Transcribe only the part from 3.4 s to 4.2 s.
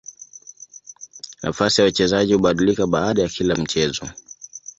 mchezo.